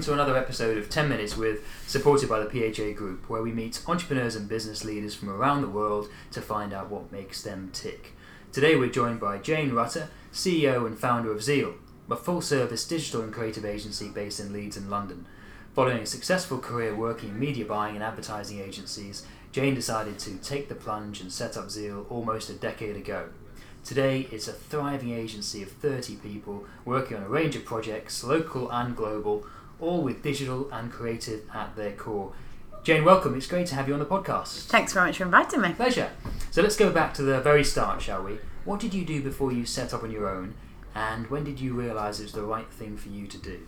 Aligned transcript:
Welcome 0.00 0.16
to 0.16 0.22
another 0.22 0.38
episode 0.38 0.78
of 0.78 0.88
10 0.88 1.10
Minutes 1.10 1.36
with, 1.36 1.62
supported 1.86 2.26
by 2.26 2.40
the 2.40 2.48
PHA 2.48 2.96
Group, 2.96 3.28
where 3.28 3.42
we 3.42 3.52
meet 3.52 3.82
entrepreneurs 3.86 4.34
and 4.34 4.48
business 4.48 4.82
leaders 4.82 5.14
from 5.14 5.28
around 5.28 5.60
the 5.60 5.68
world 5.68 6.08
to 6.30 6.40
find 6.40 6.72
out 6.72 6.88
what 6.88 7.12
makes 7.12 7.42
them 7.42 7.68
tick. 7.74 8.14
Today 8.50 8.76
we're 8.76 8.88
joined 8.88 9.20
by 9.20 9.36
Jane 9.36 9.72
Rutter, 9.72 10.08
CEO 10.32 10.86
and 10.86 10.98
founder 10.98 11.30
of 11.30 11.42
Zeal, 11.42 11.74
a 12.10 12.16
full 12.16 12.40
service 12.40 12.88
digital 12.88 13.20
and 13.20 13.30
creative 13.30 13.66
agency 13.66 14.08
based 14.08 14.40
in 14.40 14.54
Leeds 14.54 14.78
and 14.78 14.88
London. 14.88 15.26
Following 15.74 15.98
a 15.98 16.06
successful 16.06 16.60
career 16.60 16.94
working 16.96 17.28
in 17.28 17.38
media 17.38 17.66
buying 17.66 17.94
and 17.94 18.02
advertising 18.02 18.58
agencies, 18.58 19.26
Jane 19.52 19.74
decided 19.74 20.18
to 20.20 20.38
take 20.38 20.70
the 20.70 20.74
plunge 20.74 21.20
and 21.20 21.30
set 21.30 21.58
up 21.58 21.70
Zeal 21.70 22.06
almost 22.08 22.48
a 22.48 22.54
decade 22.54 22.96
ago. 22.96 23.28
Today, 23.84 24.28
it's 24.30 24.48
a 24.48 24.52
thriving 24.52 25.12
agency 25.12 25.62
of 25.62 25.72
30 25.72 26.16
people 26.16 26.64
working 26.86 27.16
on 27.16 27.22
a 27.22 27.28
range 27.28 27.56
of 27.56 27.64
projects, 27.64 28.22
local 28.22 28.70
and 28.70 28.94
global, 28.94 29.46
all 29.80 30.02
with 30.02 30.22
digital 30.22 30.70
and 30.72 30.90
creative 30.90 31.42
at 31.54 31.76
their 31.76 31.92
core. 31.92 32.32
Jane, 32.82 33.04
welcome. 33.04 33.36
It's 33.36 33.46
great 33.46 33.66
to 33.68 33.74
have 33.74 33.88
you 33.88 33.94
on 33.94 34.00
the 34.00 34.06
podcast. 34.06 34.66
Thanks 34.66 34.92
very 34.92 35.08
much 35.08 35.18
for 35.18 35.24
inviting 35.24 35.60
me. 35.60 35.72
Pleasure. 35.74 36.10
So 36.50 36.62
let's 36.62 36.76
go 36.76 36.90
back 36.90 37.12
to 37.14 37.22
the 37.22 37.40
very 37.40 37.64
start, 37.64 38.00
shall 38.00 38.22
we? 38.22 38.38
What 38.64 38.80
did 38.80 38.94
you 38.94 39.04
do 39.04 39.22
before 39.22 39.52
you 39.52 39.66
set 39.66 39.92
up 39.92 40.02
on 40.02 40.10
your 40.10 40.28
own, 40.28 40.54
and 40.94 41.28
when 41.28 41.44
did 41.44 41.60
you 41.60 41.74
realise 41.74 42.20
it 42.20 42.24
was 42.24 42.32
the 42.32 42.42
right 42.42 42.70
thing 42.70 42.96
for 42.96 43.08
you 43.08 43.26
to 43.26 43.38
do? 43.38 43.60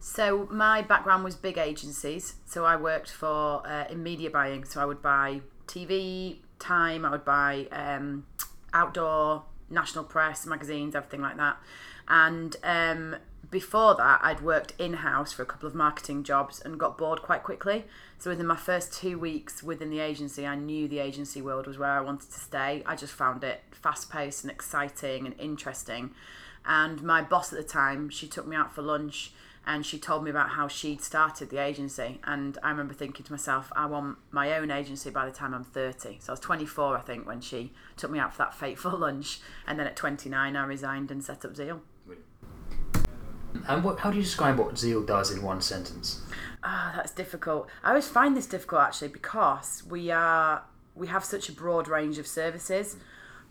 So 0.00 0.48
my 0.50 0.82
background 0.82 1.24
was 1.24 1.34
big 1.34 1.58
agencies. 1.58 2.34
So 2.44 2.64
I 2.64 2.76
worked 2.76 3.10
for 3.10 3.66
uh, 3.66 3.86
in 3.90 4.02
media 4.02 4.30
buying. 4.30 4.64
So 4.64 4.80
I 4.80 4.84
would 4.84 5.02
buy 5.02 5.40
TV 5.66 6.38
time. 6.58 7.04
I 7.04 7.10
would 7.10 7.24
buy 7.24 7.66
um, 7.72 8.26
outdoor, 8.72 9.44
national 9.70 10.04
press, 10.04 10.46
magazines, 10.46 10.94
everything 10.94 11.22
like 11.22 11.36
that. 11.36 11.56
And 12.08 12.56
um, 12.62 13.16
before 13.50 13.94
that, 13.96 14.20
I'd 14.22 14.40
worked 14.40 14.72
in 14.78 14.94
house 14.94 15.32
for 15.32 15.42
a 15.42 15.46
couple 15.46 15.68
of 15.68 15.74
marketing 15.74 16.24
jobs 16.24 16.60
and 16.60 16.78
got 16.78 16.98
bored 16.98 17.22
quite 17.22 17.42
quickly. 17.42 17.84
So 18.18 18.30
within 18.30 18.46
my 18.46 18.56
first 18.56 18.92
two 18.92 19.18
weeks 19.18 19.62
within 19.62 19.90
the 19.90 20.00
agency, 20.00 20.46
I 20.46 20.54
knew 20.54 20.88
the 20.88 20.98
agency 20.98 21.42
world 21.42 21.66
was 21.66 21.78
where 21.78 21.90
I 21.90 22.00
wanted 22.00 22.30
to 22.30 22.38
stay. 22.38 22.82
I 22.86 22.96
just 22.96 23.12
found 23.12 23.44
it 23.44 23.62
fast 23.70 24.10
paced 24.10 24.44
and 24.44 24.50
exciting 24.50 25.26
and 25.26 25.38
interesting. 25.38 26.10
And 26.64 27.02
my 27.02 27.22
boss 27.22 27.52
at 27.52 27.58
the 27.58 27.68
time, 27.68 28.10
she 28.10 28.26
took 28.26 28.46
me 28.46 28.56
out 28.56 28.74
for 28.74 28.82
lunch 28.82 29.32
and 29.66 29.84
she 29.84 29.98
told 29.98 30.22
me 30.22 30.30
about 30.30 30.50
how 30.50 30.68
she'd 30.68 31.02
started 31.02 31.50
the 31.50 31.58
agency 31.58 32.20
and 32.22 32.56
i 32.62 32.70
remember 32.70 32.94
thinking 32.94 33.24
to 33.26 33.32
myself 33.32 33.72
i 33.74 33.84
want 33.84 34.16
my 34.30 34.56
own 34.56 34.70
agency 34.70 35.10
by 35.10 35.26
the 35.26 35.32
time 35.32 35.52
i'm 35.52 35.64
30 35.64 36.18
so 36.20 36.30
i 36.30 36.32
was 36.32 36.40
24 36.40 36.96
i 36.96 37.00
think 37.00 37.26
when 37.26 37.40
she 37.40 37.72
took 37.96 38.10
me 38.10 38.18
out 38.18 38.32
for 38.32 38.38
that 38.38 38.54
fateful 38.54 38.92
lunch 38.98 39.40
and 39.66 39.76
then 39.76 39.86
at 39.86 39.96
29 39.96 40.54
i 40.54 40.64
resigned 40.64 41.10
and 41.10 41.24
set 41.24 41.44
up 41.44 41.56
zeal 41.56 41.80
and 43.68 43.84
what, 43.84 44.00
how 44.00 44.10
do 44.10 44.16
you 44.16 44.22
describe 44.22 44.58
what 44.58 44.78
zeal 44.78 45.02
does 45.02 45.30
in 45.30 45.42
one 45.42 45.60
sentence 45.60 46.22
ah 46.64 46.90
oh, 46.92 46.96
that's 46.96 47.12
difficult 47.12 47.68
i 47.84 47.90
always 47.90 48.08
find 48.08 48.36
this 48.36 48.46
difficult 48.46 48.82
actually 48.82 49.08
because 49.08 49.82
we 49.88 50.10
are 50.10 50.64
we 50.94 51.06
have 51.06 51.24
such 51.24 51.48
a 51.48 51.52
broad 51.52 51.88
range 51.88 52.18
of 52.18 52.26
services 52.26 52.96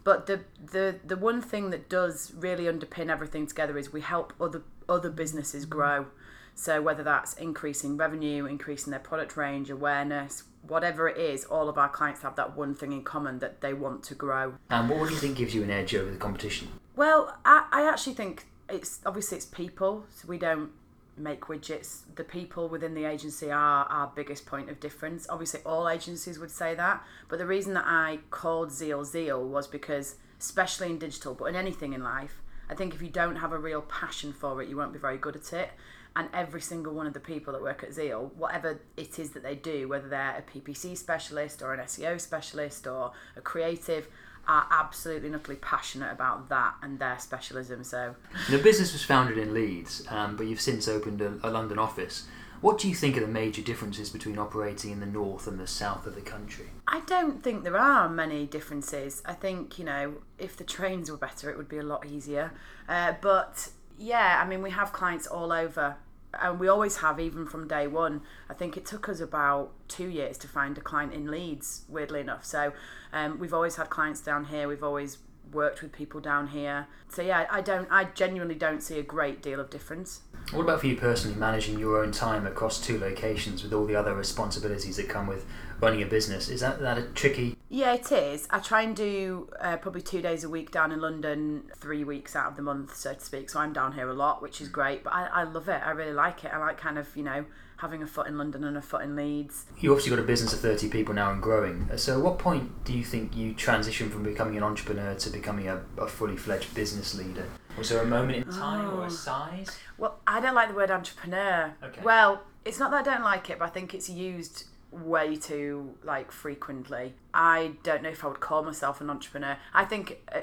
but 0.06 0.28
the, 0.28 0.42
the 0.72 1.00
the 1.04 1.18
one 1.18 1.42
thing 1.42 1.72
that 1.72 1.90
does 1.90 2.32
really 2.38 2.66
underpin 2.66 3.10
everything 3.10 3.48
together 3.48 3.76
is 3.76 3.92
we 3.92 4.02
help 4.02 4.34
other 4.40 4.62
other 4.88 5.10
businesses 5.10 5.66
grow. 5.66 6.06
So 6.54 6.82
whether 6.82 7.04
that's 7.04 7.34
increasing 7.34 7.98
revenue, 7.98 8.46
increasing 8.46 8.92
their 8.92 9.00
product 9.00 9.36
range, 9.36 9.70
awareness, 9.70 10.44
whatever 10.62 11.10
it 11.10 11.18
is, 11.18 11.44
all 11.44 11.68
of 11.68 11.78
our 11.78 11.90
clients 11.90 12.22
have 12.22 12.36
that 12.38 12.56
one 12.56 12.76
thing 12.76 12.94
in 12.94 13.04
common 13.04 13.40
that 13.40 13.60
they 13.60 13.74
want 13.74 14.04
to 14.04 14.16
grow. 14.16 14.54
And 14.70 14.90
what 14.90 15.08
do 15.10 15.14
you 15.16 15.20
think 15.20 15.38
gives 15.38 15.54
you 15.54 15.64
an 15.64 15.72
edge 15.72 15.94
over 15.96 16.10
the 16.10 16.18
competition? 16.18 16.70
Well, 16.96 17.38
I, 17.44 17.68
I 17.72 17.90
actually 17.90 18.14
think 18.14 18.46
it's 18.70 19.00
obviously 19.06 19.38
it's 19.38 19.46
people. 19.46 20.06
So 20.16 20.28
we 20.28 20.38
don't 20.38 20.72
make 21.18 21.42
widgets. 21.42 22.02
The 22.16 22.24
people 22.24 22.68
within 22.68 22.94
the 22.94 23.06
agency 23.06 23.52
are 23.52 23.86
our 23.86 24.12
biggest 24.16 24.46
point 24.46 24.70
of 24.70 24.80
difference. 24.80 25.28
Obviously, 25.30 25.62
all 25.66 25.88
agencies 25.88 26.40
would 26.40 26.52
say 26.52 26.76
that, 26.76 27.04
but 27.30 27.40
the 27.40 27.46
reason 27.46 27.74
that 27.76 27.86
I 27.86 28.20
called 28.32 28.72
Zeal 28.72 29.06
Zeal 29.06 29.48
was 29.48 29.68
because, 29.68 30.16
especially 30.40 30.90
in 30.90 31.00
digital, 31.00 31.34
but 31.34 31.46
in 31.46 31.56
anything 31.56 31.94
in 31.94 32.04
life, 32.04 32.42
I 32.70 32.74
think 32.74 32.96
if 32.96 33.02
you 33.02 33.10
don't 33.10 33.38
have 33.38 33.52
a 33.52 33.60
real 33.60 33.82
passion 33.82 34.34
for 34.34 34.62
it, 34.62 34.70
you 34.70 34.78
won't 34.78 34.94
be 34.94 35.00
very 35.00 35.18
good 35.18 35.36
at 35.36 35.54
it. 35.54 35.70
And 36.18 36.30
every 36.34 36.62
single 36.62 36.94
one 36.94 37.08
of 37.08 37.14
the 37.14 37.20
people 37.20 37.52
that 37.54 37.62
work 37.62 37.84
at 37.84 37.94
Zeal, 37.94 38.32
whatever 38.38 38.80
it 38.96 39.20
is 39.20 39.32
that 39.32 39.44
they 39.44 39.56
do, 39.56 39.90
whether 39.90 40.08
they're 40.08 40.38
a 40.38 40.42
PPC 40.42 40.98
specialist 40.98 41.62
or 41.62 41.74
an 41.74 41.82
SEO 41.82 42.20
specialist 42.22 42.88
or 42.88 43.12
a 43.36 43.42
creative, 43.42 44.08
are 44.48 44.68
absolutely 44.72 45.28
and 45.28 45.36
utterly 45.36 45.58
passionate 45.58 46.12
about 46.12 46.50
that 46.50 46.76
and 46.82 47.00
their 47.00 47.18
specialism. 47.20 47.84
So 47.84 48.16
the 48.50 48.58
business 48.58 48.94
was 48.94 49.04
founded 49.04 49.38
in 49.38 49.54
Leeds, 49.54 50.06
um, 50.10 50.36
but 50.36 50.48
you've 50.48 50.62
since 50.62 50.88
opened 50.88 51.22
a, 51.22 51.40
a 51.44 51.50
London 51.50 51.80
office. 51.80 52.28
What 52.62 52.80
do 52.80 52.88
you 52.88 52.96
think 52.96 53.18
are 53.18 53.22
the 53.22 53.28
major 53.28 53.62
differences 53.62 54.10
between 54.10 54.40
operating 54.40 54.92
in 54.92 55.00
the 55.00 55.06
north 55.06 55.46
and 55.46 55.60
the 55.60 55.68
south 55.68 56.08
of 56.08 56.16
the 56.16 56.22
country? 56.22 56.68
I 56.88 57.02
don't 57.02 57.44
think 57.44 57.64
there 57.64 57.78
are 57.78 58.10
many 58.10 58.46
differences. 58.46 59.22
I 59.26 59.34
think, 59.34 59.78
you 59.78 59.86
know, 59.86 60.16
if 60.40 60.58
the 60.58 60.64
trains 60.64 61.12
were 61.12 61.18
better, 61.18 61.50
it 61.50 61.58
would 61.58 61.70
be 61.70 61.78
a 61.78 61.84
lot 61.84 62.06
easier. 62.08 62.54
Uh, 62.88 63.14
but 63.22 63.70
yeah, 64.00 64.42
I 64.44 64.48
mean, 64.48 64.62
we 64.62 64.72
have 64.72 64.94
clients 64.94 65.28
all 65.28 65.52
over. 65.52 65.98
And 66.42 66.60
we 66.60 66.68
always 66.68 66.98
have, 66.98 67.20
even 67.20 67.46
from 67.46 67.68
day 67.68 67.88
one. 67.88 68.22
I 68.50 68.54
think 68.54 68.78
it 68.78 68.86
took 68.86 69.10
us 69.10 69.20
about 69.20 69.72
two 69.88 70.08
years 70.08 70.38
to 70.40 70.48
find 70.48 70.78
a 70.78 70.82
client 70.82 71.14
in 71.14 71.30
Leeds, 71.30 71.86
weirdly 71.88 72.20
enough. 72.20 72.46
So 72.46 72.74
um, 73.14 73.40
we've 73.40 73.54
always 73.54 73.76
had 73.76 73.90
clients 73.90 74.22
down 74.22 74.46
here. 74.46 74.68
We've 74.68 74.84
always 74.84 75.20
worked 75.52 75.82
with 75.82 75.92
people 75.92 76.20
down 76.20 76.48
here. 76.48 76.88
So 77.10 77.22
yeah, 77.22 77.46
I 77.50 77.62
don't, 77.62 77.88
I 77.92 78.06
genuinely 78.06 78.56
don't 78.56 78.82
see 78.82 79.00
a 79.00 79.04
great 79.04 79.42
deal 79.42 79.60
of 79.60 79.70
difference. 79.70 80.22
What 80.52 80.64
about 80.64 80.82
for 80.82 80.88
you 80.88 80.96
personally, 80.96 81.38
managing 81.38 81.80
your 81.80 82.04
own 82.04 82.12
time 82.12 82.46
across 82.46 82.80
two 82.80 83.00
locations 83.00 83.64
with 83.64 83.74
all 83.74 83.86
the 83.86 83.96
other 83.96 84.14
responsibilities 84.14 84.98
that 84.98 85.10
come 85.10 85.28
with 85.28 85.46
running 85.80 86.04
a 86.04 86.06
business? 86.06 86.50
Is 86.50 86.62
that 86.62 86.80
that 86.82 86.98
a 86.98 87.04
tricky? 87.04 87.58
Yeah, 87.76 87.96
it 87.96 88.10
is. 88.10 88.48
I 88.52 88.60
try 88.60 88.84
and 88.84 88.96
do 88.96 89.50
uh, 89.60 89.76
probably 89.76 90.02
two 90.02 90.22
days 90.22 90.46
a 90.46 90.50
week 90.50 90.72
down 90.72 90.94
in 90.94 91.02
London, 91.02 91.64
three 91.76 92.06
weeks 92.06 92.34
out 92.34 92.52
of 92.52 92.56
the 92.56 92.62
month, 92.62 92.96
so 92.96 93.14
to 93.14 93.20
speak. 93.20 93.50
So 93.50 93.60
I'm 93.60 93.74
down 93.74 93.92
here 93.92 94.08
a 94.08 94.14
lot, 94.14 94.42
which 94.42 94.62
is 94.62 94.70
great. 94.70 95.04
But 95.04 95.12
I, 95.12 95.26
I 95.26 95.44
love 95.44 95.68
it. 95.68 95.82
I 95.86 95.92
really 95.92 96.14
like 96.14 96.46
it. 96.46 96.54
I 96.54 96.58
like 96.58 96.78
kind 96.78 96.98
of 96.98 97.14
you 97.18 97.24
know 97.24 97.44
having 97.76 98.02
a 98.02 98.08
foot 98.08 98.28
in 98.28 98.38
London 98.38 98.64
and 98.64 98.78
a 98.78 98.82
foot 98.82 99.02
in 99.02 99.18
Leeds. 99.18 99.66
You've 99.78 99.92
obviously 99.92 100.12
got 100.12 100.20
a 100.20 100.26
business 100.26 100.54
of 100.54 100.62
30 100.62 100.88
people 100.88 101.14
now 101.14 101.34
and 101.34 101.42
growing. 101.42 101.90
So, 101.98 102.18
at 102.18 102.24
what 102.24 102.40
point 102.40 102.86
do 102.86 102.94
you 102.94 103.04
think 103.04 103.36
you 103.36 103.54
transition 103.54 104.10
from 104.10 104.24
becoming 104.24 104.56
an 104.56 104.64
entrepreneur 104.64 105.14
to 105.14 105.30
becoming 105.30 105.68
a, 105.68 105.82
a 105.98 106.08
fully 106.08 106.38
fledged 106.38 106.74
business 106.76 107.14
leader? 107.14 107.46
Was 107.78 107.90
there 107.90 108.02
a 108.02 108.06
moment 108.06 108.48
in 108.48 108.54
time 108.54 108.88
oh. 108.88 109.00
or 109.00 109.02
a 109.02 109.06
oh. 109.08 109.10
size? 109.10 109.78
Well, 109.98 110.22
I 110.26 110.40
don't 110.40 110.56
like 110.56 110.70
the 110.70 110.76
word 110.76 110.92
entrepreneur. 110.92 111.74
Okay. 111.84 112.00
Well, 112.06 112.42
it's 112.64 112.80
not 112.80 112.92
that 112.92 113.06
I 113.06 113.16
don't 113.16 113.26
like 113.26 113.50
it, 113.50 113.60
but 113.60 113.66
I 113.66 113.70
think 113.70 113.94
it's 113.94 114.10
used 114.10 114.64
way 115.04 115.36
too 115.36 115.96
like 116.04 116.32
frequently. 116.32 117.14
I 117.34 117.74
don't 117.84 118.04
know 118.04 118.10
if 118.10 118.24
I 118.24 118.28
would 118.28 118.40
call 118.40 118.64
myself 118.64 119.02
an 119.02 119.10
entrepreneur. 119.10 119.58
I 119.74 119.86
think 119.86 120.22
uh, 120.34 120.42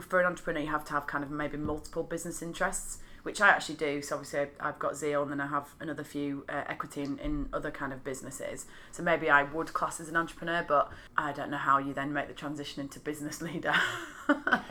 for 0.00 0.20
an 0.20 0.26
entrepreneur, 0.26 0.60
you 0.60 0.68
have 0.68 0.84
to 0.86 0.92
have 0.92 1.06
kind 1.06 1.24
of 1.24 1.30
maybe 1.30 1.56
multiple 1.56 2.02
business 2.02 2.42
interests 2.42 2.98
which 3.26 3.40
I 3.40 3.48
actually 3.48 3.74
do. 3.74 4.00
So 4.02 4.14
obviously 4.14 4.46
I've 4.60 4.78
got 4.78 4.96
Zeal 4.96 5.20
and 5.22 5.32
then 5.32 5.40
I 5.40 5.48
have 5.48 5.74
another 5.80 6.04
few 6.04 6.44
uh, 6.48 6.62
equity 6.68 7.02
in, 7.02 7.18
in 7.18 7.48
other 7.52 7.72
kind 7.72 7.92
of 7.92 8.04
businesses. 8.04 8.66
So 8.92 9.02
maybe 9.02 9.28
I 9.28 9.42
would 9.42 9.72
class 9.72 9.98
as 9.98 10.08
an 10.08 10.16
entrepreneur, 10.16 10.64
but 10.66 10.92
I 11.18 11.32
don't 11.32 11.50
know 11.50 11.56
how 11.56 11.78
you 11.78 11.92
then 11.92 12.12
make 12.12 12.28
the 12.28 12.34
transition 12.34 12.82
into 12.82 13.00
business 13.00 13.42
leader. 13.42 13.74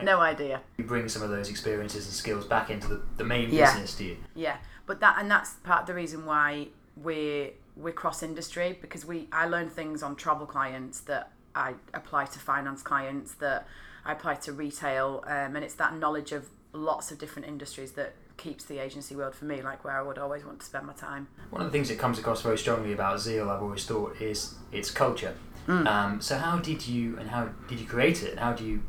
no 0.01 0.21
idea. 0.21 0.61
You 0.77 0.85
bring 0.85 1.09
some 1.09 1.21
of 1.21 1.31
those 1.31 1.49
experiences 1.49 2.05
and 2.05 2.13
skills 2.13 2.45
back 2.45 2.69
into 2.69 2.87
the, 2.87 3.01
the 3.17 3.25
main 3.25 3.51
yeah. 3.51 3.73
business, 3.73 3.93
do 3.93 4.05
you? 4.05 4.17
Yeah, 4.35 4.55
but 4.85 5.01
that 5.01 5.17
and 5.19 5.29
that's 5.29 5.55
part 5.55 5.81
of 5.81 5.87
the 5.87 5.93
reason 5.93 6.25
why 6.25 6.69
we're 6.95 7.49
we're 7.75 7.93
cross 7.93 8.23
industry 8.23 8.77
because 8.81 9.05
we 9.05 9.27
I 9.31 9.47
learn 9.47 9.69
things 9.69 10.03
on 10.03 10.15
travel 10.15 10.45
clients 10.45 11.01
that 11.01 11.31
I 11.53 11.73
apply 11.93 12.25
to 12.25 12.39
finance 12.39 12.81
clients 12.81 13.33
that 13.35 13.67
I 14.05 14.13
apply 14.13 14.35
to 14.35 14.53
retail, 14.53 15.23
um, 15.25 15.55
and 15.55 15.63
it's 15.63 15.75
that 15.75 15.95
knowledge 15.97 16.31
of 16.31 16.47
lots 16.73 17.11
of 17.11 17.17
different 17.17 17.47
industries 17.47 17.93
that 17.93 18.13
keeps 18.37 18.65
the 18.65 18.79
agency 18.79 19.15
world 19.15 19.33
for 19.33 19.45
me 19.45 19.61
like 19.61 19.85
where 19.85 19.97
I 19.97 20.01
would 20.01 20.17
always 20.17 20.43
want 20.43 20.59
to 20.59 20.65
spend 20.65 20.85
my 20.85 20.93
time. 20.93 21.27
One 21.49 21.61
of 21.61 21.71
the 21.71 21.71
things 21.71 21.87
that 21.89 21.97
comes 21.97 22.19
across 22.19 22.41
very 22.41 22.57
strongly 22.57 22.91
about 22.91 23.19
Zeal, 23.19 23.49
I've 23.49 23.61
always 23.61 23.85
thought, 23.85 24.19
is 24.21 24.55
its 24.71 24.91
culture. 24.91 25.35
Mm. 25.67 25.87
Um, 25.87 26.21
so 26.21 26.37
how 26.37 26.59
did 26.59 26.85
you 26.87 27.17
and 27.17 27.29
how 27.29 27.49
did 27.67 27.79
you 27.79 27.87
create 27.87 28.23
it 28.23 28.31
and 28.31 28.39
how 28.39 28.53
do 28.53 28.65
you 28.65 28.83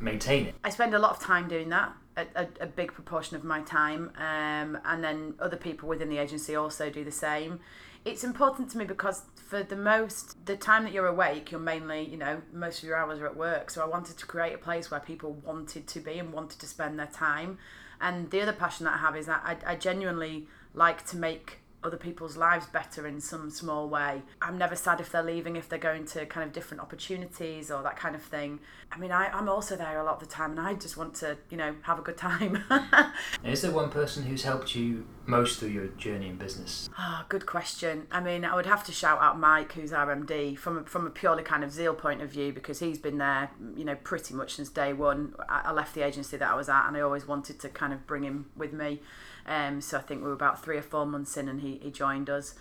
maintain 0.00 0.46
it? 0.46 0.54
I 0.62 0.70
spend 0.70 0.94
a 0.94 0.98
lot 0.98 1.12
of 1.12 1.20
time 1.20 1.48
doing 1.48 1.68
that. 1.70 1.92
A, 2.14 2.26
a, 2.36 2.46
a 2.60 2.66
big 2.66 2.92
proportion 2.92 3.36
of 3.36 3.44
my 3.44 3.62
time, 3.62 4.12
um, 4.18 4.78
and 4.84 5.02
then 5.02 5.34
other 5.40 5.56
people 5.56 5.88
within 5.88 6.10
the 6.10 6.18
agency 6.18 6.54
also 6.54 6.90
do 6.90 7.04
the 7.04 7.10
same. 7.10 7.60
It's 8.04 8.22
important 8.22 8.70
to 8.72 8.78
me 8.78 8.84
because 8.84 9.22
for 9.34 9.62
the 9.62 9.76
most 9.76 10.44
the 10.44 10.56
time 10.56 10.84
that 10.84 10.92
you're 10.92 11.06
awake, 11.06 11.50
you're 11.50 11.60
mainly 11.60 12.04
you 12.04 12.18
know 12.18 12.42
most 12.52 12.82
of 12.82 12.84
your 12.84 12.98
hours 12.98 13.18
are 13.18 13.26
at 13.26 13.36
work. 13.36 13.70
So 13.70 13.82
I 13.82 13.86
wanted 13.86 14.18
to 14.18 14.26
create 14.26 14.52
a 14.52 14.58
place 14.58 14.90
where 14.90 15.00
people 15.00 15.32
wanted 15.44 15.86
to 15.86 16.00
be 16.00 16.18
and 16.18 16.34
wanted 16.34 16.58
to 16.58 16.66
spend 16.66 16.98
their 16.98 17.06
time. 17.06 17.56
And 17.98 18.30
the 18.30 18.42
other 18.42 18.52
passion 18.52 18.84
that 18.84 18.94
I 18.94 18.98
have 18.98 19.16
is 19.16 19.24
that 19.26 19.42
I, 19.44 19.72
I 19.72 19.76
genuinely 19.76 20.48
like 20.74 21.06
to 21.06 21.16
make 21.16 21.61
other 21.84 21.96
people's 21.96 22.36
lives 22.36 22.66
better 22.66 23.06
in 23.06 23.20
some 23.20 23.50
small 23.50 23.88
way. 23.88 24.22
I'm 24.40 24.58
never 24.58 24.76
sad 24.76 25.00
if 25.00 25.10
they're 25.10 25.22
leaving, 25.22 25.56
if 25.56 25.68
they're 25.68 25.78
going 25.78 26.06
to 26.06 26.26
kind 26.26 26.46
of 26.46 26.52
different 26.52 26.80
opportunities 26.80 27.70
or 27.70 27.82
that 27.82 27.96
kind 27.96 28.14
of 28.14 28.22
thing. 28.22 28.60
I 28.90 28.98
mean, 28.98 29.10
I, 29.10 29.28
I'm 29.28 29.48
also 29.48 29.76
there 29.76 30.00
a 30.00 30.04
lot 30.04 30.14
of 30.14 30.20
the 30.20 30.26
time 30.26 30.52
and 30.52 30.60
I 30.60 30.74
just 30.74 30.96
want 30.96 31.14
to, 31.16 31.38
you 31.50 31.56
know, 31.56 31.74
have 31.82 31.98
a 31.98 32.02
good 32.02 32.16
time. 32.16 32.62
Is 33.44 33.62
there 33.62 33.70
one 33.70 33.90
person 33.90 34.24
who's 34.24 34.44
helped 34.44 34.74
you 34.74 35.06
most 35.26 35.58
through 35.58 35.70
your 35.70 35.86
journey 35.88 36.28
in 36.28 36.36
business? 36.36 36.90
Ah, 36.98 37.24
good 37.28 37.46
question. 37.46 38.06
I 38.10 38.20
mean, 38.20 38.44
I 38.44 38.54
would 38.54 38.66
have 38.66 38.84
to 38.84 38.92
shout 38.92 39.20
out 39.20 39.38
Mike, 39.38 39.72
who's 39.72 39.92
our 39.92 40.14
MD, 40.14 40.58
from 40.58 40.78
a, 40.78 40.84
from 40.84 41.06
a 41.06 41.10
purely 41.10 41.42
kind 41.42 41.64
of 41.64 41.72
zeal 41.72 41.94
point 41.94 42.22
of 42.22 42.30
view, 42.30 42.52
because 42.52 42.80
he's 42.80 42.98
been 42.98 43.18
there, 43.18 43.50
you 43.76 43.84
know, 43.84 43.94
pretty 43.94 44.34
much 44.34 44.54
since 44.54 44.68
day 44.68 44.92
one. 44.92 45.34
I, 45.48 45.62
I 45.66 45.72
left 45.72 45.94
the 45.94 46.02
agency 46.02 46.36
that 46.36 46.50
I 46.50 46.54
was 46.54 46.68
at, 46.68 46.88
and 46.88 46.96
I 46.96 47.00
always 47.00 47.26
wanted 47.26 47.60
to 47.60 47.68
kind 47.68 47.92
of 47.92 48.06
bring 48.06 48.24
him 48.24 48.50
with 48.56 48.72
me. 48.72 49.00
Um, 49.46 49.80
so 49.80 49.98
I 49.98 50.00
think 50.00 50.22
we 50.22 50.28
were 50.28 50.34
about 50.34 50.62
three 50.62 50.76
or 50.76 50.82
four 50.82 51.04
months 51.04 51.36
in, 51.36 51.48
and 51.48 51.60
he, 51.60 51.71
he 51.82 51.90
joined 51.90 52.28
us. 52.28 52.54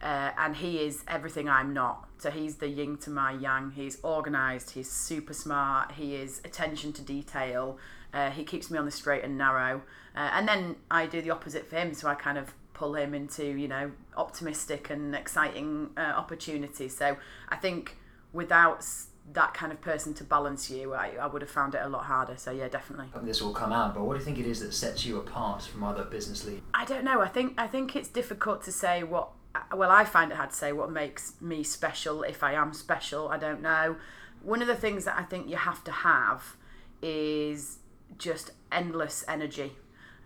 Uh, 0.00 0.30
and 0.38 0.54
he 0.56 0.78
is 0.78 1.02
everything 1.08 1.48
I'm 1.48 1.74
not. 1.74 2.08
So 2.18 2.30
he's 2.30 2.56
the 2.56 2.68
yin 2.68 2.98
to 2.98 3.10
my 3.10 3.32
yang. 3.32 3.72
He's 3.72 4.02
organised. 4.04 4.70
He's 4.70 4.90
super 4.90 5.34
smart. 5.34 5.92
He 5.92 6.14
is 6.14 6.40
attention 6.44 6.92
to 6.94 7.02
detail. 7.02 7.78
Uh, 8.14 8.30
he 8.30 8.44
keeps 8.44 8.70
me 8.70 8.78
on 8.78 8.84
the 8.84 8.90
straight 8.90 9.24
and 9.24 9.36
narrow. 9.36 9.82
Uh, 10.14 10.30
and 10.32 10.46
then 10.46 10.76
I 10.90 11.06
do 11.06 11.20
the 11.20 11.30
opposite 11.30 11.68
for 11.68 11.76
him. 11.76 11.94
So 11.94 12.08
I 12.08 12.14
kind 12.14 12.38
of 12.38 12.54
pull 12.78 12.94
him 12.94 13.12
into 13.12 13.44
you 13.44 13.66
know 13.66 13.90
optimistic 14.16 14.88
and 14.88 15.14
exciting 15.14 15.90
uh, 15.96 16.00
opportunities. 16.00 16.96
So 16.96 17.16
I 17.48 17.56
think 17.56 17.96
without 18.32 18.84
that 19.32 19.54
kind 19.54 19.72
of 19.72 19.80
person 19.80 20.14
to 20.14 20.24
balance 20.24 20.70
you, 20.70 20.94
I, 20.94 21.12
I 21.20 21.26
would 21.26 21.42
have 21.42 21.50
found 21.50 21.74
it 21.74 21.80
a 21.82 21.88
lot 21.88 22.04
harder. 22.04 22.36
So 22.36 22.50
yeah, 22.50 22.68
definitely. 22.68 23.06
This 23.22 23.42
will 23.42 23.52
come 23.52 23.72
out, 23.72 23.94
but 23.94 24.04
what 24.04 24.14
do 24.14 24.20
you 24.20 24.24
think 24.24 24.38
it 24.38 24.46
is 24.46 24.60
that 24.60 24.72
sets 24.72 25.04
you 25.04 25.18
apart 25.18 25.62
from 25.62 25.84
other 25.84 26.04
business 26.04 26.44
leaders? 26.44 26.62
I 26.74 26.84
don't 26.84 27.04
know. 27.04 27.20
I 27.20 27.28
think 27.28 27.54
I 27.58 27.66
think 27.66 27.96
it's 27.96 28.08
difficult 28.08 28.62
to 28.64 28.72
say 28.72 29.02
what. 29.02 29.30
Well, 29.74 29.90
I 29.90 30.04
find 30.04 30.30
it 30.30 30.36
hard 30.36 30.50
to 30.50 30.56
say 30.56 30.72
what 30.72 30.90
makes 30.90 31.32
me 31.40 31.62
special. 31.62 32.22
If 32.22 32.42
I 32.42 32.52
am 32.52 32.72
special, 32.72 33.28
I 33.28 33.38
don't 33.38 33.60
know. 33.60 33.96
One 34.42 34.62
of 34.62 34.68
the 34.68 34.76
things 34.76 35.04
that 35.04 35.18
I 35.18 35.22
think 35.22 35.48
you 35.48 35.56
have 35.56 35.82
to 35.84 35.90
have 35.90 36.56
is 37.02 37.78
just 38.18 38.52
endless 38.70 39.24
energy. 39.26 39.72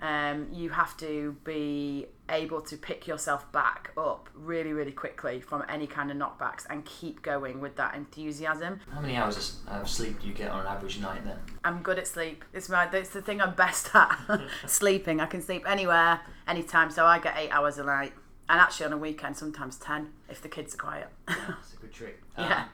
Um, 0.02 0.48
you 0.52 0.70
have 0.70 0.96
to 0.96 1.36
be 1.44 2.06
able 2.28 2.60
to 2.62 2.76
pick 2.76 3.06
yourself 3.06 3.50
back 3.52 3.92
up 3.96 4.28
really, 4.34 4.72
really 4.72 4.90
quickly 4.90 5.40
from 5.40 5.64
any 5.68 5.86
kind 5.86 6.10
of 6.10 6.16
knockbacks 6.16 6.66
and 6.68 6.84
keep 6.84 7.22
going 7.22 7.60
with 7.60 7.76
that 7.76 7.94
enthusiasm. 7.94 8.80
How 8.92 9.00
many 9.00 9.16
hours 9.16 9.60
of 9.68 9.88
sleep 9.88 10.20
do 10.20 10.26
you 10.26 10.34
get 10.34 10.50
on 10.50 10.62
an 10.62 10.66
average 10.66 10.98
night 10.98 11.24
then? 11.24 11.38
I'm 11.62 11.82
good 11.82 12.00
at 12.00 12.08
sleep. 12.08 12.44
It's 12.52 12.68
my 12.68 12.88
it's 12.92 13.10
the 13.10 13.22
thing 13.22 13.40
I'm 13.40 13.54
best 13.54 13.90
at. 13.94 14.18
Sleeping. 14.66 15.20
I 15.20 15.26
can 15.26 15.40
sleep 15.40 15.64
anywhere, 15.68 16.20
anytime. 16.48 16.90
So 16.90 17.06
I 17.06 17.20
get 17.20 17.36
eight 17.36 17.50
hours 17.50 17.78
a 17.78 17.84
night. 17.84 18.12
And 18.48 18.60
actually 18.60 18.86
on 18.86 18.92
a 18.92 18.98
weekend 18.98 19.36
sometimes 19.36 19.76
ten 19.76 20.10
if 20.28 20.42
the 20.42 20.48
kids 20.48 20.74
are 20.74 20.78
quiet. 20.78 21.08
That's 21.28 21.74
a 21.74 21.76
good 21.80 21.92
trick. 21.92 22.20
Yeah. 22.36 22.64
Um, 22.64 22.68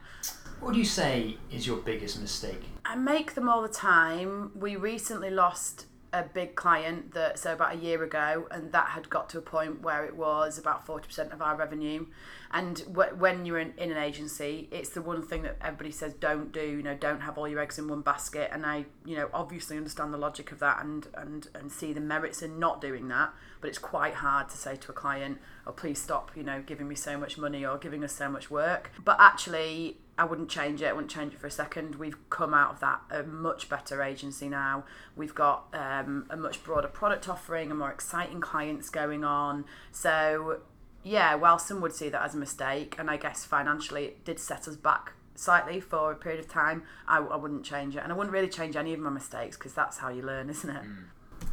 what 0.59 0.73
do 0.73 0.79
you 0.79 0.85
say 0.85 1.37
is 1.51 1.65
your 1.65 1.77
biggest 1.77 2.19
mistake? 2.19 2.63
I 2.83 2.95
make 2.95 3.35
them 3.35 3.47
all 3.47 3.61
the 3.61 3.69
time. 3.69 4.51
We 4.55 4.75
recently 4.75 5.29
lost 5.29 5.85
a 6.11 6.23
big 6.23 6.55
client 6.55 7.13
that 7.13 7.37
so 7.37 7.53
about 7.53 7.75
a 7.75 7.77
year 7.77 8.03
ago 8.03 8.47
and 8.51 8.71
that 8.71 8.89
had 8.89 9.09
got 9.09 9.29
to 9.29 9.37
a 9.37 9.41
point 9.41 9.81
where 9.81 10.05
it 10.05 10.15
was 10.15 10.57
about 10.57 10.85
40% 10.85 11.31
of 11.31 11.41
our 11.41 11.55
revenue. 11.55 12.07
And 12.51 12.79
wh- 12.79 13.19
when 13.19 13.45
you're 13.45 13.59
in, 13.59 13.73
in 13.77 13.91
an 13.91 13.97
agency 13.97 14.67
it's 14.71 14.89
the 14.89 15.01
one 15.01 15.21
thing 15.21 15.43
that 15.43 15.57
everybody 15.61 15.91
says 15.91 16.13
don't 16.13 16.51
do 16.51 16.61
you 16.61 16.83
know 16.83 16.95
don't 16.95 17.21
have 17.21 17.37
all 17.37 17.47
your 17.47 17.59
eggs 17.59 17.77
in 17.77 17.87
one 17.87 18.01
basket. 18.01 18.49
And 18.51 18.65
I 18.65 18.85
you 19.05 19.15
know 19.15 19.29
obviously 19.33 19.77
understand 19.77 20.13
the 20.13 20.17
logic 20.17 20.51
of 20.51 20.59
that 20.59 20.83
and 20.83 21.07
and 21.13 21.47
and 21.53 21.71
see 21.71 21.93
the 21.93 22.01
merits 22.01 22.41
in 22.41 22.59
not 22.59 22.81
doing 22.81 23.07
that 23.09 23.33
but 23.61 23.67
it's 23.67 23.77
quite 23.77 24.15
hard 24.15 24.49
to 24.49 24.57
say 24.57 24.75
to 24.77 24.91
a 24.91 24.93
client 24.93 25.37
oh 25.67 25.71
please 25.71 26.01
stop 26.01 26.31
you 26.35 26.43
know 26.43 26.63
giving 26.65 26.87
me 26.87 26.95
so 26.95 27.17
much 27.17 27.37
money 27.37 27.65
or 27.65 27.77
giving 27.77 28.03
us 28.03 28.13
so 28.13 28.29
much 28.29 28.49
work. 28.49 28.91
But 29.03 29.17
actually 29.19 29.97
I 30.19 30.25
wouldn't 30.25 30.49
change 30.49 30.81
it. 30.81 30.87
I 30.87 30.93
wouldn't 30.93 31.09
change 31.09 31.33
it 31.33 31.39
for 31.39 31.47
a 31.47 31.51
second. 31.51 31.95
We've 31.95 32.29
come 32.29 32.53
out 32.53 32.73
of 32.73 32.79
that 32.81 33.01
a 33.09 33.23
much 33.23 33.69
better 33.69 34.03
agency 34.03 34.49
now. 34.49 34.83
We've 35.15 35.33
got 35.33 35.67
um, 35.73 36.27
a 36.29 36.35
much 36.35 36.61
broader 36.61 36.89
product 36.89 37.29
offering 37.29 37.69
and 37.69 37.79
more 37.79 37.89
exciting 37.89 38.41
clients 38.41 38.89
going 38.89 39.23
on. 39.23 39.63
So, 39.93 40.59
yeah, 41.03 41.35
while 41.35 41.57
some 41.57 41.79
would 41.79 41.93
see 41.93 42.09
that 42.09 42.21
as 42.21 42.35
a 42.35 42.37
mistake, 42.37 42.97
and 42.99 43.09
I 43.09 43.15
guess 43.15 43.45
financially 43.45 44.05
it 44.05 44.25
did 44.25 44.39
set 44.39 44.67
us 44.67 44.75
back 44.75 45.13
slightly 45.35 45.79
for 45.79 46.11
a 46.11 46.15
period 46.15 46.41
of 46.41 46.51
time, 46.51 46.83
I, 47.07 47.19
I 47.19 47.37
wouldn't 47.37 47.63
change 47.63 47.95
it. 47.95 48.03
And 48.03 48.11
I 48.11 48.15
wouldn't 48.15 48.33
really 48.33 48.49
change 48.49 48.75
any 48.75 48.93
of 48.93 48.99
my 48.99 49.09
mistakes 49.09 49.55
because 49.55 49.73
that's 49.73 49.99
how 49.99 50.09
you 50.09 50.21
learn, 50.21 50.49
isn't 50.49 50.69
it? 50.69 50.83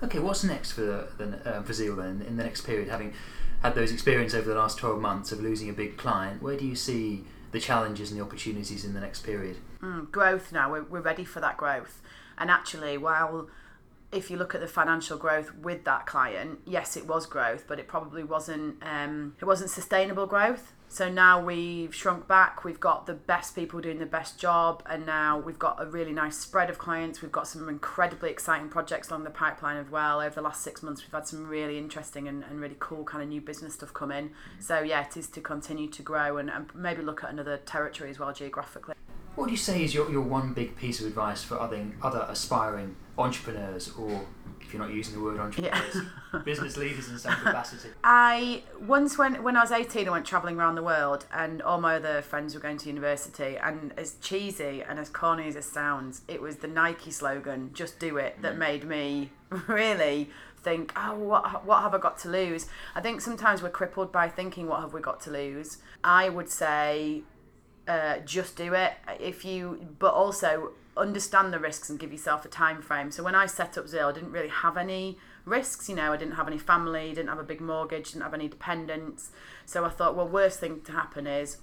Okay, 0.02 0.18
what's 0.18 0.42
next 0.42 0.72
for 0.72 1.08
the, 1.18 1.58
um, 1.58 1.62
for 1.62 1.72
Zeal 1.72 1.94
then 1.94 2.20
in 2.26 2.36
the 2.36 2.42
next 2.42 2.62
period? 2.62 2.88
Having 2.88 3.14
had 3.62 3.76
those 3.76 3.92
experience 3.92 4.34
over 4.34 4.48
the 4.48 4.58
last 4.58 4.76
twelve 4.76 5.00
months 5.00 5.30
of 5.30 5.40
losing 5.40 5.70
a 5.70 5.72
big 5.72 5.96
client, 5.96 6.42
where 6.42 6.56
do 6.56 6.66
you 6.66 6.74
see 6.74 7.24
the 7.56 7.60
challenges 7.60 8.10
and 8.10 8.20
the 8.20 8.24
opportunities 8.24 8.84
in 8.84 8.92
the 8.92 9.00
next 9.00 9.22
period? 9.22 9.56
Mm, 9.80 10.10
growth 10.10 10.52
now. 10.52 10.70
We're, 10.70 10.84
we're 10.84 11.00
ready 11.00 11.24
for 11.24 11.40
that 11.40 11.56
growth. 11.56 12.02
And 12.36 12.50
actually, 12.50 12.98
while 12.98 13.48
if 14.12 14.30
you 14.30 14.36
look 14.36 14.54
at 14.54 14.60
the 14.60 14.68
financial 14.68 15.16
growth 15.16 15.54
with 15.54 15.84
that 15.84 16.04
client, 16.04 16.60
yes, 16.66 16.98
it 16.98 17.06
was 17.06 17.24
growth, 17.24 17.64
but 17.66 17.78
it 17.78 17.88
probably 17.88 18.22
wasn't. 18.22 18.76
Um, 18.82 19.36
it 19.40 19.46
wasn't 19.46 19.70
sustainable 19.70 20.26
growth. 20.26 20.74
So 20.88 21.10
now 21.10 21.44
we've 21.44 21.94
shrunk 21.94 22.26
back. 22.26 22.64
We've 22.64 22.80
got 22.80 23.06
the 23.06 23.14
best 23.14 23.54
people 23.54 23.80
doing 23.80 23.98
the 23.98 24.06
best 24.06 24.38
job, 24.38 24.82
and 24.86 25.04
now 25.04 25.38
we've 25.38 25.58
got 25.58 25.82
a 25.82 25.86
really 25.86 26.12
nice 26.12 26.38
spread 26.38 26.70
of 26.70 26.78
clients. 26.78 27.20
We've 27.20 27.32
got 27.32 27.46
some 27.46 27.68
incredibly 27.68 28.30
exciting 28.30 28.68
projects 28.68 29.10
along 29.10 29.24
the 29.24 29.30
pipeline 29.30 29.76
as 29.76 29.90
well. 29.90 30.20
Over 30.20 30.36
the 30.36 30.42
last 30.42 30.62
six 30.62 30.82
months, 30.82 31.02
we've 31.02 31.12
had 31.12 31.26
some 31.26 31.46
really 31.46 31.76
interesting 31.76 32.28
and, 32.28 32.44
and 32.44 32.60
really 32.60 32.76
cool 32.78 33.04
kind 33.04 33.22
of 33.22 33.28
new 33.28 33.40
business 33.40 33.74
stuff 33.74 33.92
come 33.92 34.10
in. 34.10 34.28
Mm-hmm. 34.28 34.60
So 34.60 34.80
yeah, 34.80 35.06
it 35.06 35.16
is 35.16 35.28
to 35.28 35.40
continue 35.40 35.88
to 35.88 36.02
grow 36.02 36.38
and, 36.38 36.48
and 36.48 36.74
maybe 36.74 37.02
look 37.02 37.22
at 37.24 37.30
another 37.30 37.58
territory 37.58 38.10
as 38.10 38.18
well 38.18 38.32
geographically. 38.32 38.94
What 39.36 39.46
do 39.46 39.50
you 39.50 39.58
say 39.58 39.84
is 39.84 39.94
your, 39.94 40.10
your 40.10 40.22
one 40.22 40.54
big 40.54 40.76
piece 40.76 41.00
of 41.00 41.06
advice 41.06 41.44
for 41.44 41.60
other 41.60 41.86
other 42.02 42.26
aspiring 42.28 42.96
entrepreneurs, 43.18 43.92
or 43.96 44.22
if 44.60 44.72
you're 44.72 44.82
not 44.82 44.92
using 44.92 45.14
the 45.14 45.20
word 45.20 45.38
entrepreneurs, 45.38 45.96
business 46.44 46.76
leaders 46.78 47.08
in 47.10 47.18
some 47.18 47.34
capacity? 47.34 47.90
I 48.02 48.62
once 48.80 49.18
when 49.18 49.42
when 49.42 49.56
I 49.56 49.60
was 49.60 49.72
eighteen, 49.72 50.08
I 50.08 50.10
went 50.10 50.26
travelling 50.26 50.56
around 50.56 50.74
the 50.74 50.82
world, 50.82 51.26
and 51.32 51.60
all 51.60 51.80
my 51.80 51.96
other 51.96 52.22
friends 52.22 52.54
were 52.54 52.60
going 52.60 52.78
to 52.78 52.88
university. 52.88 53.58
And 53.58 53.92
as 53.98 54.16
cheesy 54.22 54.82
and 54.82 54.98
as 54.98 55.10
corny 55.10 55.48
as 55.48 55.56
it 55.56 55.64
sounds, 55.64 56.22
it 56.28 56.40
was 56.40 56.56
the 56.56 56.68
Nike 56.68 57.10
slogan 57.10 57.70
"Just 57.74 57.98
do 57.98 58.16
it" 58.16 58.40
that 58.40 58.54
mm. 58.54 58.58
made 58.58 58.84
me 58.84 59.30
really 59.68 60.30
think, 60.66 60.92
oh, 60.96 61.14
what 61.14 61.64
what 61.64 61.82
have 61.82 61.94
I 61.94 61.98
got 61.98 62.18
to 62.20 62.30
lose? 62.30 62.66
I 62.94 63.00
think 63.00 63.20
sometimes 63.20 63.62
we're 63.62 63.70
crippled 63.70 64.10
by 64.10 64.28
thinking, 64.28 64.66
what 64.66 64.80
have 64.80 64.94
we 64.94 65.00
got 65.00 65.20
to 65.22 65.30
lose? 65.30 65.78
I 66.02 66.28
would 66.28 66.48
say, 66.48 67.22
uh, 67.88 68.18
just 68.18 68.56
do 68.56 68.74
it. 68.74 68.94
If 69.20 69.44
you, 69.44 69.94
but 69.98 70.12
also 70.14 70.72
understand 70.96 71.52
the 71.52 71.58
risks 71.58 71.90
and 71.90 71.98
give 71.98 72.12
yourself 72.12 72.44
a 72.44 72.48
time 72.48 72.80
frame. 72.80 73.10
So 73.10 73.22
when 73.22 73.34
I 73.34 73.46
set 73.46 73.76
up 73.76 73.86
Zeal, 73.88 74.08
I 74.08 74.12
didn't 74.12 74.32
really 74.32 74.48
have 74.48 74.76
any 74.76 75.18
risks. 75.44 75.88
You 75.88 75.94
know, 75.94 76.12
I 76.12 76.16
didn't 76.16 76.34
have 76.34 76.46
any 76.46 76.58
family, 76.58 77.10
didn't 77.10 77.28
have 77.28 77.38
a 77.38 77.44
big 77.44 77.60
mortgage, 77.60 78.12
didn't 78.12 78.22
have 78.22 78.34
any 78.34 78.48
dependents. 78.48 79.30
So 79.66 79.84
I 79.84 79.90
thought, 79.90 80.16
well, 80.16 80.28
worst 80.28 80.60
thing 80.60 80.80
to 80.82 80.92
happen 80.92 81.26
is 81.26 81.58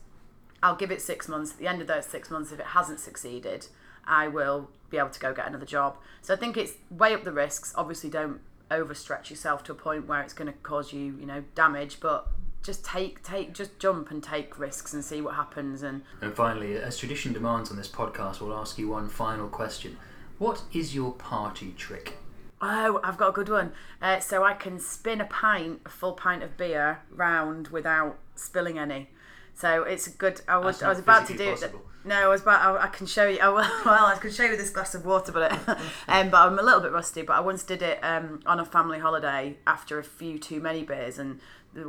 I'll 0.61 0.75
give 0.75 0.91
it 0.91 1.01
six 1.01 1.27
months. 1.27 1.51
At 1.51 1.57
the 1.57 1.67
end 1.67 1.81
of 1.81 1.87
those 1.87 2.05
six 2.05 2.29
months, 2.29 2.51
if 2.51 2.59
it 2.59 2.67
hasn't 2.67 2.99
succeeded, 2.99 3.67
I 4.05 4.27
will 4.27 4.69
be 4.89 4.97
able 4.97 5.09
to 5.09 5.19
go 5.19 5.33
get 5.33 5.47
another 5.47 5.65
job. 5.65 5.97
So 6.21 6.33
I 6.33 6.37
think 6.37 6.55
it's 6.55 6.73
weigh 6.89 7.13
up 7.13 7.23
the 7.23 7.31
risks. 7.31 7.73
Obviously, 7.75 8.09
don't 8.09 8.39
overstretch 8.69 9.29
yourself 9.29 9.63
to 9.65 9.71
a 9.71 9.75
point 9.75 10.07
where 10.07 10.21
it's 10.21 10.33
going 10.33 10.51
to 10.51 10.57
cause 10.59 10.93
you, 10.93 11.17
you 11.19 11.25
know, 11.25 11.43
damage. 11.55 11.99
But 11.99 12.27
just 12.63 12.83
take, 12.85 13.21
take, 13.21 13.53
just 13.53 13.77
jump 13.77 14.09
and 14.09 14.23
take 14.23 14.57
risks 14.57 14.93
and 14.93 15.03
see 15.03 15.21
what 15.21 15.35
happens. 15.35 15.83
And 15.83 16.01
And 16.21 16.33
finally, 16.33 16.75
as 16.77 16.97
tradition 16.97 17.33
demands 17.33 17.69
on 17.69 17.77
this 17.77 17.89
podcast, 17.89 18.41
we'll 18.41 18.57
ask 18.57 18.77
you 18.77 18.89
one 18.89 19.09
final 19.09 19.49
question. 19.49 19.97
What 20.39 20.63
is 20.73 20.95
your 20.95 21.11
party 21.11 21.73
trick? 21.77 22.17
Oh, 22.61 23.01
I've 23.03 23.17
got 23.17 23.29
a 23.29 23.31
good 23.33 23.49
one. 23.49 23.73
Uh, 24.01 24.19
so 24.19 24.43
I 24.43 24.53
can 24.53 24.79
spin 24.79 25.19
a 25.19 25.25
pint, 25.25 25.81
a 25.85 25.89
full 25.89 26.13
pint 26.13 26.43
of 26.43 26.55
beer, 26.55 27.01
round 27.11 27.67
without 27.67 28.17
spilling 28.35 28.79
any. 28.79 29.09
So 29.53 29.83
it's 29.83 30.07
a 30.07 30.11
good. 30.11 30.41
I 30.47 30.57
was, 30.57 30.81
I 30.81 30.89
was 30.89 30.99
about 30.99 31.27
to 31.27 31.33
do 31.33 31.51
physically 31.51 31.79
it. 31.79 31.85
No, 32.05 32.15
I 32.15 32.27
was 32.27 32.41
about. 32.41 32.77
I, 32.77 32.83
I 32.83 32.87
can 32.87 33.07
show 33.07 33.27
you. 33.27 33.39
Oh, 33.41 33.55
well, 33.55 33.71
well, 33.85 34.05
I 34.05 34.17
can 34.17 34.31
show 34.31 34.43
you 34.43 34.57
this 34.57 34.69
glass 34.69 34.93
of 34.93 35.05
water, 35.05 35.31
but 35.31 35.51
it, 35.51 35.59
um, 36.07 36.29
but 36.29 36.37
I'm 36.47 36.59
a 36.59 36.63
little 36.63 36.81
bit 36.81 36.91
rusty. 36.91 37.21
But 37.21 37.33
I 37.33 37.39
once 37.39 37.63
did 37.63 37.81
it 37.81 37.99
um, 38.03 38.41
on 38.45 38.59
a 38.59 38.65
family 38.65 38.99
holiday 38.99 39.57
after 39.65 39.99
a 39.99 40.03
few 40.03 40.37
too 40.37 40.59
many 40.59 40.83
beers, 40.83 41.17
and 41.17 41.39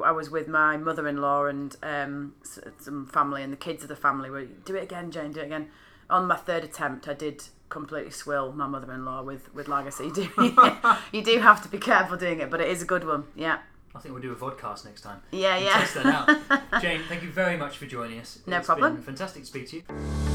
I 0.05 0.13
was 0.13 0.31
with 0.31 0.49
my 0.49 0.77
mother-in-law 0.77 1.47
and 1.47 1.77
um, 1.83 2.35
some 2.79 3.07
family, 3.07 3.43
and 3.43 3.53
the 3.53 3.57
kids 3.57 3.83
of 3.83 3.89
the 3.89 3.97
family 3.97 4.31
were 4.31 4.45
do 4.45 4.77
it 4.77 4.83
again, 4.83 5.11
Jane, 5.11 5.33
do 5.33 5.41
it 5.41 5.47
again. 5.47 5.69
On 6.11 6.27
my 6.27 6.37
third 6.37 6.65
attempt, 6.65 7.09
I 7.09 7.15
did 7.15 7.43
completely 7.69 8.11
swill 8.11 8.53
my 8.53 8.67
mother-in-law 8.67 9.23
with 9.23 9.53
with 9.55 9.69
lager. 9.69 9.91
So 9.91 10.05
you 10.05 10.15
do 10.15 10.29
you 11.13 11.23
do 11.25 11.39
have 11.41 11.63
to 11.63 11.69
be 11.69 11.79
careful 11.79 12.17
doing 12.17 12.41
it, 12.41 12.51
but 12.51 12.61
it 12.61 12.69
is 12.69 12.83
a 12.83 12.87
good 12.87 13.05
one. 13.05 13.25
Yeah, 13.35 13.59
I 13.95 14.01
think 14.01 14.13
we'll 14.13 14.23
do 14.23 14.33
a 14.33 14.37
vodcast 14.37 14.85
next 14.85 15.03
time. 15.03 15.21
yeah, 15.31 15.57
yeah. 15.57 15.73
Test 15.79 15.95
that 15.95 16.07
out. 16.07 16.81
Jane, 16.83 17.01
thank 17.09 17.23
you 17.23 17.31
very 17.31 17.57
much 17.57 17.77
for 17.79 17.87
joining 17.87 18.19
us. 18.19 18.41
No 18.47 18.57
It's 18.59 18.67
problem. 18.67 18.95
Been 18.95 19.03
fantastic 19.05 19.43
to 19.43 19.47
speak 19.47 19.69
to 19.71 19.77
you. 19.77 20.34